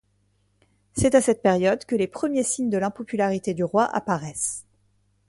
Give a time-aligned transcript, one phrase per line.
[0.93, 4.65] C'est à cette période que les premiers signes de l'impopularité du roi apparaissent.